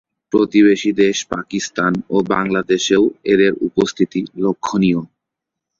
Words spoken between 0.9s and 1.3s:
দেশ